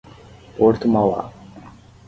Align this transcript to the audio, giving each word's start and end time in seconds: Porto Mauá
Porto 0.57 0.87
Mauá 0.87 1.31